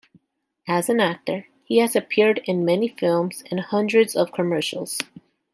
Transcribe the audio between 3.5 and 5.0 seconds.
and hundreds of commercials.